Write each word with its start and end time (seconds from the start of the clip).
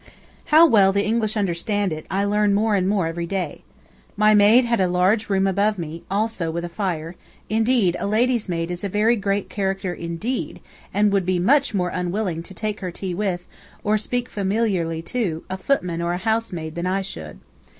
How 0.45 0.65
well 0.65 0.91
the 0.91 1.05
English 1.05 1.37
understand 1.37 1.93
it, 1.93 2.07
I 2.09 2.25
learn 2.25 2.55
more 2.55 2.73
and 2.73 2.89
more 2.89 3.05
every 3.05 3.27
day. 3.27 3.61
My 4.17 4.33
maid 4.33 4.65
had 4.65 4.81
a 4.81 4.87
large 4.87 5.29
room 5.29 5.45
above 5.45 5.77
me, 5.77 6.01
also 6.09 6.49
with 6.49 6.65
a 6.65 6.69
fire; 6.69 7.13
indeed, 7.51 7.95
a 7.99 8.07
"lady's" 8.07 8.49
maid 8.49 8.71
is 8.71 8.83
a 8.83 8.89
very 8.89 9.15
great 9.15 9.47
character 9.47 9.93
indeed, 9.93 10.59
and 10.91 11.13
would 11.13 11.23
be 11.23 11.37
much 11.37 11.75
more 11.75 11.89
unwilling 11.89 12.41
to 12.41 12.53
take 12.55 12.79
her 12.79 12.89
tea 12.89 13.13
with, 13.13 13.47
or 13.83 13.95
speak 13.95 14.27
familiarly 14.27 15.03
to, 15.03 15.43
a 15.51 15.55
footman 15.59 16.01
or 16.01 16.13
a 16.13 16.17
housemaid 16.17 16.73
than 16.73 16.87
I 16.87 17.03
should. 17.03 17.37